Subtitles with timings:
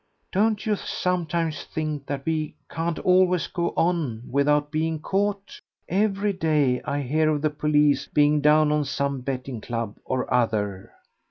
[0.31, 5.59] "Don't you sometimes think that we can't always go on without being caught?
[5.87, 10.91] Every day I hear of the police being down on some betting club or other."